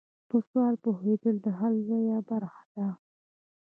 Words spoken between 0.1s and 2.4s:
په سوال پوهیدل د حل لویه